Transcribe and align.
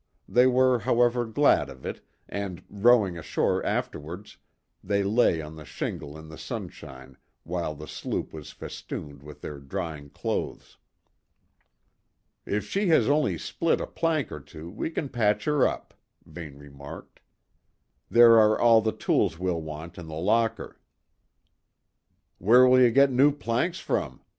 They 0.27 0.47
were, 0.47 0.79
however, 0.79 1.25
glad 1.25 1.69
of 1.69 1.85
it, 1.85 2.03
and, 2.27 2.63
rowing 2.71 3.19
ashore 3.19 3.63
afterwards, 3.63 4.37
they 4.83 5.03
lay 5.03 5.41
on 5.43 5.55
the 5.55 5.63
shingle 5.63 6.17
in 6.17 6.27
the 6.27 6.39
sunshine 6.39 7.17
while 7.43 7.75
the 7.75 7.87
sloop 7.87 8.33
was 8.33 8.49
festooned 8.49 9.21
with 9.21 9.41
their 9.41 9.59
drying 9.59 10.09
clothes. 10.09 10.79
"If 12.47 12.65
she 12.67 12.87
has 12.87 13.07
only 13.07 13.37
split 13.37 13.79
a 13.79 13.85
plank 13.85 14.31
or 14.31 14.39
two 14.39 14.71
we 14.71 14.89
can 14.89 15.07
patch 15.07 15.45
her 15.45 15.67
up," 15.67 15.93
Vane 16.25 16.57
remarked, 16.57 17.19
"There 18.09 18.39
are 18.39 18.59
all 18.59 18.81
the 18.81 18.91
tools 18.91 19.37
we'll 19.37 19.61
want 19.61 19.99
in 19.99 20.07
the 20.07 20.15
locker." 20.15 20.79
"Where 22.39 22.65
will 22.65 22.79
you 22.81 22.89
get 22.89 23.11
new 23.11 23.31
planks 23.31 23.77
from?" 23.79 24.21